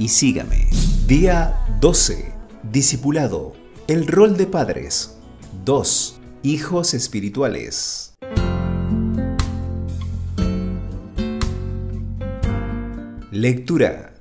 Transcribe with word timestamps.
y 0.00 0.08
sígame. 0.08 0.66
Día 1.06 1.62
12. 1.78 2.32
Discipulado. 2.62 3.52
El 3.86 4.06
rol 4.06 4.38
de 4.38 4.46
padres. 4.46 5.18
2. 5.66 6.18
Hijos 6.42 6.94
espirituales. 6.94 8.14
Lectura. 13.30 14.14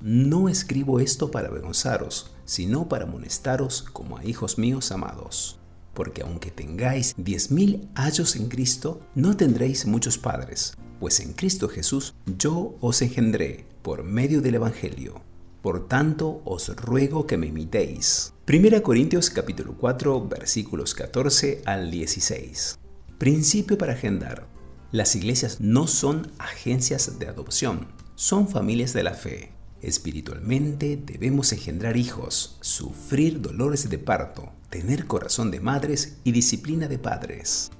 No 0.00 0.48
escribo 0.48 0.98
esto 0.98 1.30
para 1.30 1.46
avergonzaros, 1.46 2.32
sino 2.44 2.88
para 2.88 3.04
amonestaros 3.04 3.82
como 3.82 4.18
a 4.18 4.24
hijos 4.24 4.58
míos 4.58 4.90
amados. 4.90 5.60
Porque 5.94 6.22
aunque 6.22 6.50
tengáis 6.50 7.14
diez 7.16 7.52
mil 7.52 7.88
años 7.94 8.34
en 8.34 8.48
Cristo, 8.48 8.98
no 9.14 9.36
tendréis 9.36 9.86
muchos 9.86 10.18
padres, 10.18 10.74
pues 10.98 11.20
en 11.20 11.34
Cristo 11.34 11.68
Jesús 11.68 12.14
yo 12.26 12.74
os 12.80 13.00
engendré 13.00 13.70
por 13.82 14.04
medio 14.04 14.40
del 14.40 14.54
Evangelio. 14.54 15.22
Por 15.60 15.86
tanto, 15.86 16.42
os 16.44 16.74
ruego 16.76 17.26
que 17.26 17.36
me 17.36 17.48
imitéis. 17.48 18.32
1 18.48 18.82
Corintios 18.82 19.30
capítulo 19.30 19.76
4 19.76 20.28
versículos 20.28 20.94
14 20.94 21.62
al 21.66 21.90
16. 21.90 22.78
Principio 23.18 23.78
para 23.78 23.92
agendar. 23.92 24.46
Las 24.90 25.14
iglesias 25.14 25.60
no 25.60 25.86
son 25.86 26.32
agencias 26.38 27.18
de 27.18 27.28
adopción, 27.28 27.88
son 28.14 28.48
familias 28.48 28.92
de 28.92 29.04
la 29.04 29.14
fe. 29.14 29.52
Espiritualmente 29.80 30.96
debemos 30.96 31.52
engendrar 31.52 31.96
hijos, 31.96 32.58
sufrir 32.60 33.40
dolores 33.40 33.88
de 33.88 33.98
parto, 33.98 34.52
tener 34.70 35.06
corazón 35.06 35.50
de 35.50 35.60
madres 35.60 36.18
y 36.24 36.32
disciplina 36.32 36.88
de 36.88 36.98
padres. 36.98 37.70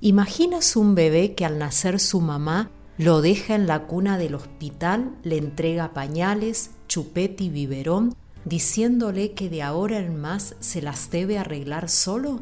¿Imaginas 0.00 0.76
un 0.76 0.94
bebé 0.94 1.34
que 1.34 1.44
al 1.44 1.58
nacer 1.58 2.00
su 2.00 2.20
mamá 2.20 2.70
lo 2.98 3.22
deja 3.22 3.54
en 3.54 3.66
la 3.66 3.86
cuna 3.86 4.18
del 4.18 4.34
hospital, 4.34 5.16
le 5.22 5.38
entrega 5.38 5.94
pañales, 5.94 6.70
chupete 6.88 7.44
y 7.44 7.50
biberón, 7.50 8.14
diciéndole 8.44 9.32
que 9.32 9.48
de 9.48 9.62
ahora 9.62 9.98
en 9.98 10.20
más 10.20 10.54
se 10.60 10.82
las 10.82 11.10
debe 11.10 11.38
arreglar 11.38 11.88
solo? 11.88 12.40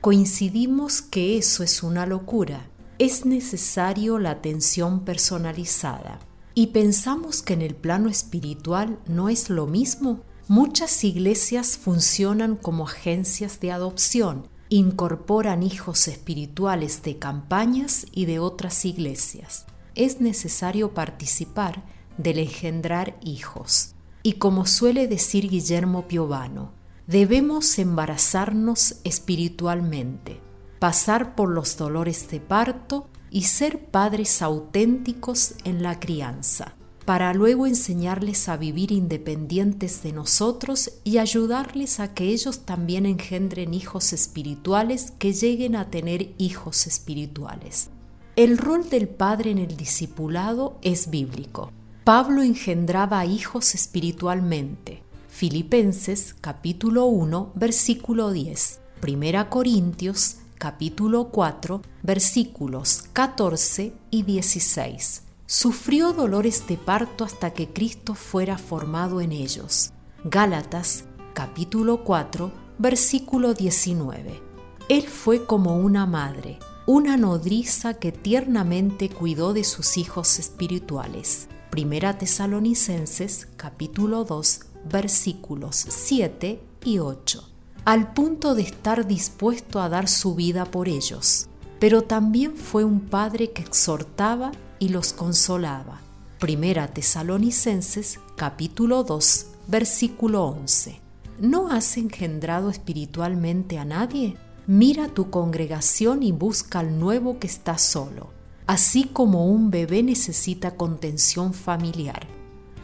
Coincidimos 0.00 1.02
que 1.02 1.36
eso 1.36 1.62
es 1.62 1.82
una 1.82 2.06
locura. 2.06 2.68
Es 2.98 3.26
necesario 3.26 4.18
la 4.18 4.30
atención 4.30 5.04
personalizada. 5.04 6.18
Y 6.54 6.68
pensamos 6.68 7.42
que 7.42 7.54
en 7.54 7.62
el 7.62 7.74
plano 7.74 8.08
espiritual 8.08 8.98
no 9.06 9.28
es 9.28 9.50
lo 9.50 9.66
mismo. 9.66 10.20
Muchas 10.48 11.04
iglesias 11.04 11.78
funcionan 11.78 12.56
como 12.56 12.86
agencias 12.86 13.60
de 13.60 13.72
adopción 13.72 14.48
incorporan 14.70 15.64
hijos 15.64 16.06
espirituales 16.06 17.02
de 17.02 17.18
campañas 17.18 18.06
y 18.12 18.26
de 18.26 18.38
otras 18.38 18.84
iglesias. 18.84 19.66
Es 19.94 20.20
necesario 20.20 20.94
participar 20.94 21.82
del 22.16 22.38
engendrar 22.38 23.18
hijos. 23.22 23.94
Y 24.22 24.34
como 24.34 24.66
suele 24.66 25.08
decir 25.08 25.48
Guillermo 25.48 26.06
Piovano, 26.06 26.72
debemos 27.06 27.78
embarazarnos 27.78 28.96
espiritualmente, 29.04 30.40
pasar 30.78 31.34
por 31.34 31.48
los 31.48 31.76
dolores 31.76 32.28
de 32.30 32.40
parto 32.40 33.08
y 33.30 33.42
ser 33.42 33.86
padres 33.86 34.42
auténticos 34.42 35.54
en 35.64 35.82
la 35.82 35.98
crianza 35.98 36.74
para 37.10 37.34
luego 37.34 37.66
enseñarles 37.66 38.48
a 38.48 38.56
vivir 38.56 38.92
independientes 38.92 40.00
de 40.04 40.12
nosotros 40.12 40.92
y 41.02 41.18
ayudarles 41.18 41.98
a 41.98 42.14
que 42.14 42.26
ellos 42.26 42.60
también 42.60 43.04
engendren 43.04 43.74
hijos 43.74 44.12
espirituales 44.12 45.12
que 45.18 45.32
lleguen 45.32 45.74
a 45.74 45.90
tener 45.90 46.34
hijos 46.38 46.86
espirituales. 46.86 47.90
El 48.36 48.58
rol 48.58 48.88
del 48.88 49.08
padre 49.08 49.50
en 49.50 49.58
el 49.58 49.76
discipulado 49.76 50.78
es 50.82 51.10
bíblico. 51.10 51.72
Pablo 52.04 52.42
engendraba 52.42 53.26
hijos 53.26 53.74
espiritualmente. 53.74 55.02
Filipenses 55.28 56.36
capítulo 56.40 57.06
1 57.06 57.52
versículo 57.56 58.30
10. 58.30 58.80
Primera 59.00 59.50
Corintios 59.50 60.36
capítulo 60.58 61.30
4 61.30 61.82
versículos 62.02 63.04
14 63.12 63.94
y 64.10 64.22
16 64.22 65.24
sufrió 65.46 66.12
dolores 66.12 66.68
de 66.68 66.76
parto 66.76 67.24
hasta 67.24 67.50
que 67.52 67.68
Cristo 67.68 68.14
fuera 68.14 68.58
formado 68.58 69.20
en 69.20 69.32
ellos. 69.32 69.90
Gálatas 70.22 71.04
capítulo 71.34 72.04
4 72.04 72.52
versículo 72.78 73.54
19. 73.54 74.40
Él 74.88 75.02
fue 75.02 75.46
como 75.46 75.76
una 75.76 76.06
madre, 76.06 76.58
una 76.92 77.16
nodriza 77.16 77.94
que 77.94 78.10
tiernamente 78.10 79.08
cuidó 79.08 79.52
de 79.52 79.62
sus 79.62 79.96
hijos 79.96 80.40
espirituales. 80.40 81.46
Primera 81.70 82.18
Tesalonicenses 82.18 83.46
capítulo 83.56 84.24
2 84.24 84.60
versículos 84.90 85.76
7 85.88 86.60
y 86.82 86.98
8. 86.98 87.48
Al 87.84 88.12
punto 88.12 88.56
de 88.56 88.62
estar 88.62 89.06
dispuesto 89.06 89.80
a 89.80 89.88
dar 89.88 90.08
su 90.08 90.34
vida 90.34 90.64
por 90.64 90.88
ellos. 90.88 91.46
Pero 91.78 92.02
también 92.02 92.56
fue 92.56 92.82
un 92.82 92.98
padre 92.98 93.52
que 93.52 93.62
exhortaba 93.62 94.50
y 94.80 94.88
los 94.88 95.12
consolaba. 95.12 96.00
Primera 96.40 96.88
Tesalonicenses 96.88 98.18
capítulo 98.34 99.04
2 99.04 99.46
versículo 99.68 100.44
11. 100.46 101.00
¿No 101.38 101.70
has 101.70 101.96
engendrado 101.96 102.68
espiritualmente 102.68 103.78
a 103.78 103.84
nadie? 103.84 104.36
Mira 104.72 105.08
tu 105.08 105.30
congregación 105.30 106.22
y 106.22 106.30
busca 106.30 106.78
al 106.78 107.00
nuevo 107.00 107.40
que 107.40 107.48
está 107.48 107.76
solo, 107.76 108.30
así 108.68 109.02
como 109.02 109.46
un 109.46 109.72
bebé 109.72 110.04
necesita 110.04 110.76
contención 110.76 111.54
familiar. 111.54 112.28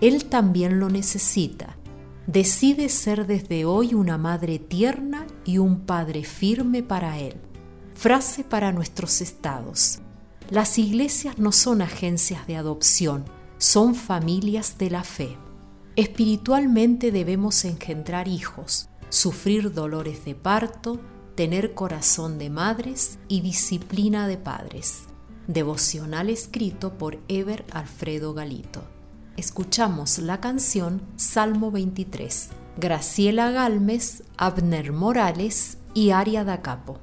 Él 0.00 0.25
también 0.25 0.80
lo 0.80 0.88
necesita. 0.88 1.76
Decide 2.26 2.88
ser 2.88 3.28
desde 3.28 3.66
hoy 3.66 3.94
una 3.94 4.19
madre 4.19 4.58
tierna 4.58 5.28
y 5.44 5.58
un 5.58 5.78
padre 5.78 6.25
firme 6.25 6.82
para 6.82 7.20
él. 7.20 7.36
Frase 7.94 8.42
para 8.42 8.72
nuestros 8.72 9.20
estados. 9.20 10.00
Las 10.50 10.78
iglesias 10.80 11.38
no 11.38 11.52
son 11.52 11.82
agencias 11.82 12.48
de 12.48 12.56
adopción, 12.56 13.26
son 13.58 13.94
familias 13.94 14.76
de 14.76 14.91
la 14.91 15.04
fe. 15.04 15.36
Espiritualmente 15.94 17.12
debemos 17.12 17.64
engendrar 17.64 18.26
hijos, 18.26 18.88
sufrir 19.08 19.72
dolores 19.72 20.25
de 20.25 20.34
parto, 20.34 20.98
tener 21.36 21.74
corazón 21.74 22.38
de 22.38 22.50
madres 22.50 23.19
y 23.28 23.42
disciplina 23.42 24.26
de 24.26 24.38
padres. 24.38 25.04
Devocional 25.47 26.30
escrito 26.30 26.94
por 26.94 27.19
Ever 27.28 27.64
Alfredo 27.70 28.34
Galito. 28.34 28.82
Escuchamos 29.36 30.19
la 30.19 30.41
canción 30.41 31.02
Salmo 31.16 31.70
23. 31.70 32.48
Graciela 32.78 33.50
Galmes, 33.50 34.25
Abner 34.38 34.92
Morales 34.92 35.78
y 35.94 36.10
Aria 36.10 36.42
da 36.42 36.62
Capo. 36.62 36.98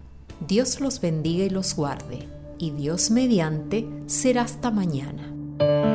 Dios 0.45 0.81
los 0.81 0.99
bendiga 0.99 1.45
y 1.45 1.49
los 1.49 1.75
guarde 1.75 2.27
y 2.57 2.71
Dios 2.71 3.11
mediante 3.11 3.87
será 4.07 4.41
hasta 4.41 4.71
mañana. 4.71 5.92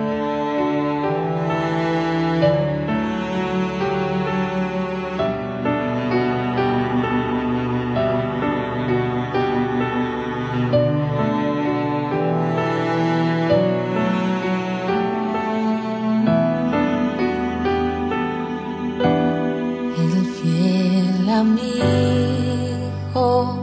Amigo 21.76 23.58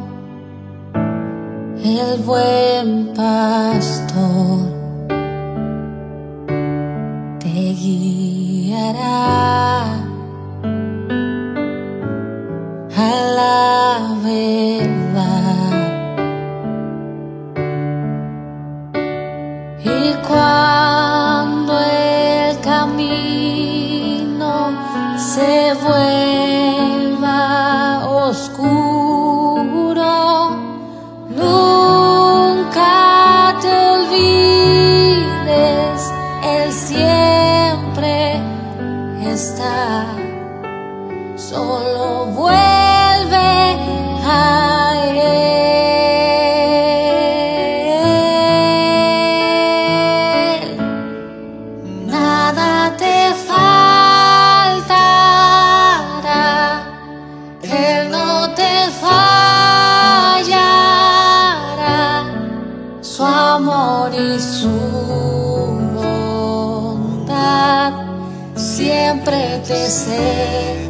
el 1.84 2.22
buen 2.24 3.14
pastor 3.16 4.75
siempre 68.76 69.62
te 69.66 69.88
seguiré. 69.88 70.86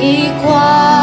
equal. 0.00 0.97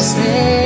say 0.00 0.59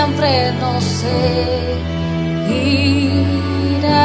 siempre 0.00 0.52
no 0.52 0.80
irá. 3.76 4.00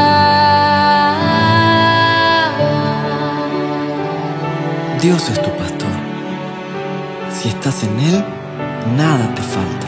Dios 5.01 5.29
es 5.29 5.41
tu 5.41 5.49
pastor. 5.51 5.95
Si 7.31 7.47
estás 7.47 7.83
en 7.85 7.97
Él, 7.99 8.25
nada 8.97 9.33
te 9.35 9.41
falta. 9.41 9.87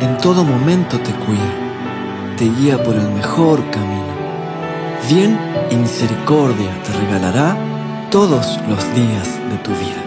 En 0.00 0.18
todo 0.18 0.42
momento 0.42 0.98
te 0.98 1.12
cuida, 1.12 1.52
te 2.36 2.46
guía 2.56 2.82
por 2.82 2.96
el 2.96 3.08
mejor 3.10 3.58
camino. 3.70 4.12
Bien 5.08 5.38
y 5.70 5.76
misericordia 5.76 6.72
te 6.84 6.92
regalará 7.04 7.56
todos 8.10 8.58
los 8.68 8.82
días 8.96 9.28
de 9.50 9.58
tu 9.58 9.70
vida. 9.70 10.05